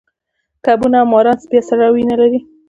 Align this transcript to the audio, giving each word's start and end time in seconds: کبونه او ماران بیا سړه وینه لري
کبونه 0.65 0.97
او 1.01 1.07
ماران 1.11 1.37
بیا 1.49 1.61
سړه 1.69 1.87
وینه 1.89 2.15
لري 2.21 2.39